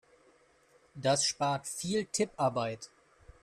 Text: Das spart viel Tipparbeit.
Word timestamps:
Das 0.95 1.27
spart 1.27 1.67
viel 1.67 2.05
Tipparbeit. 2.05 2.89